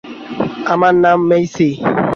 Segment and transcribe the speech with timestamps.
[0.73, 1.69] আমার নাম মেইসি।